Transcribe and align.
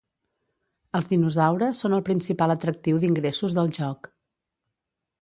Els 0.99 1.09
dinosaures 1.11 1.83
són 1.85 1.95
el 1.99 2.03
principal 2.09 2.57
atractiu 2.57 3.01
d'ingressos 3.05 3.57
del 3.61 3.73
joc. 3.81 4.15